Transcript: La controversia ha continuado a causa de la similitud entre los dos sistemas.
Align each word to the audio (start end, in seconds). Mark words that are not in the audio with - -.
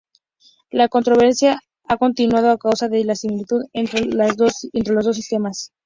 La 0.71 0.87
controversia 0.89 1.59
ha 1.87 1.97
continuado 1.97 2.49
a 2.49 2.57
causa 2.57 2.87
de 2.89 3.03
la 3.05 3.13
similitud 3.13 3.65
entre 3.71 4.03
los 4.05 4.35
dos 5.05 5.15
sistemas. 5.15 5.73